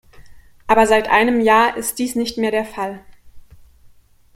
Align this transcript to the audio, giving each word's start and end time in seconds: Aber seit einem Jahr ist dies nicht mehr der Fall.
Aber 0.65 0.87
seit 0.87 1.11
einem 1.11 1.41
Jahr 1.41 1.77
ist 1.77 1.99
dies 1.99 2.15
nicht 2.15 2.39
mehr 2.39 2.49
der 2.49 2.65
Fall. 2.65 3.05